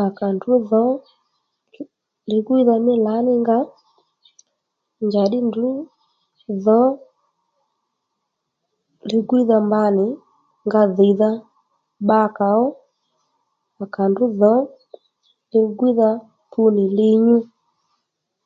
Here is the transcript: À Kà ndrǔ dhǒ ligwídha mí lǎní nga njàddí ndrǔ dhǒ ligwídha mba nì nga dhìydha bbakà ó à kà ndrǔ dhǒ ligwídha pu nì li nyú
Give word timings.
À 0.00 0.02
Kà 0.16 0.26
ndrǔ 0.34 0.52
dhǒ 0.68 0.84
ligwídha 2.28 2.74
mí 2.86 2.94
lǎní 3.06 3.32
nga 3.42 3.58
njàddí 5.04 5.38
ndrǔ 5.48 5.68
dhǒ 6.64 6.80
ligwídha 9.08 9.56
mba 9.66 9.82
nì 9.96 10.06
nga 10.66 10.80
dhìydha 10.96 11.30
bbakà 12.04 12.46
ó 12.64 12.66
à 13.82 13.84
kà 13.94 14.02
ndrǔ 14.10 14.24
dhǒ 14.40 14.54
ligwídha 15.52 16.10
pu 16.50 16.62
nì 16.74 16.84
li 16.96 17.08
nyú 17.24 17.38